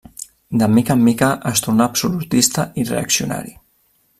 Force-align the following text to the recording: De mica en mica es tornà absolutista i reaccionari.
De 0.61 0.69
mica 0.77 0.95
en 0.99 1.03
mica 1.09 1.29
es 1.51 1.61
tornà 1.67 1.87
absolutista 1.91 2.67
i 2.81 2.87
reaccionari. 2.91 3.55